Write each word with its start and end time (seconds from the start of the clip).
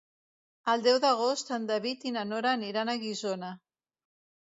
El 0.73 0.85
deu 0.87 0.97
d'agost 1.03 1.53
en 1.59 1.69
David 1.73 2.09
i 2.09 2.17
na 2.17 2.27
Nora 2.33 2.57
aniran 2.61 2.93
a 2.93 2.99
Guissona. 3.07 3.57